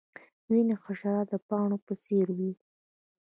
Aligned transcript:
ځینې 0.47 0.73
حشرات 0.83 1.25
د 1.31 1.33
پاڼو 1.47 1.77
په 1.85 1.93
څیر 2.03 2.27
وي 2.37 2.51